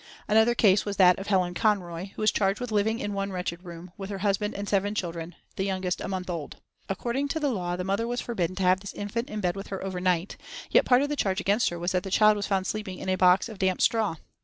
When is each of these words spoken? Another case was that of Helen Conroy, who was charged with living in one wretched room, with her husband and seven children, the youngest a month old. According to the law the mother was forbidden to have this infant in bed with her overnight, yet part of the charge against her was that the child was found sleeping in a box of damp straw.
Another 0.27 0.55
case 0.55 0.83
was 0.83 0.97
that 0.97 1.19
of 1.19 1.27
Helen 1.27 1.53
Conroy, 1.53 2.05
who 2.15 2.23
was 2.23 2.31
charged 2.31 2.59
with 2.59 2.71
living 2.71 2.97
in 2.99 3.13
one 3.13 3.31
wretched 3.31 3.63
room, 3.63 3.91
with 3.99 4.09
her 4.09 4.17
husband 4.25 4.55
and 4.55 4.67
seven 4.67 4.95
children, 4.95 5.35
the 5.57 5.63
youngest 5.63 6.01
a 6.01 6.07
month 6.07 6.27
old. 6.27 6.57
According 6.89 7.27
to 7.27 7.39
the 7.39 7.49
law 7.51 7.75
the 7.75 7.83
mother 7.83 8.07
was 8.07 8.19
forbidden 8.19 8.55
to 8.55 8.63
have 8.63 8.79
this 8.79 8.93
infant 8.93 9.29
in 9.29 9.41
bed 9.41 9.55
with 9.55 9.67
her 9.67 9.83
overnight, 9.83 10.37
yet 10.71 10.85
part 10.85 11.03
of 11.03 11.09
the 11.09 11.15
charge 11.15 11.39
against 11.39 11.69
her 11.69 11.77
was 11.77 11.91
that 11.91 12.01
the 12.01 12.09
child 12.09 12.35
was 12.35 12.47
found 12.47 12.65
sleeping 12.65 12.97
in 12.97 13.09
a 13.09 13.15
box 13.15 13.47
of 13.47 13.59
damp 13.59 13.79
straw. 13.79 14.15